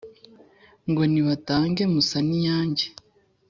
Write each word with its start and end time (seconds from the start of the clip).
Ngo 0.89 1.01
nibatange 1.11 1.83
Musaninyange, 1.93 2.85